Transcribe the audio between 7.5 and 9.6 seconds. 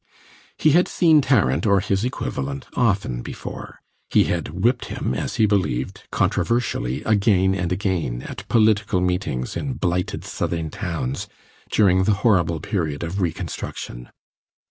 and again, at political meetings